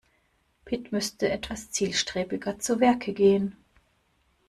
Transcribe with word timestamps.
Pit 0.65 0.91
müsste 0.91 1.29
etwas 1.29 1.69
zielstrebiger 1.69 2.57
zu 2.57 2.79
Werke 2.79 3.13
gehen. 3.13 3.55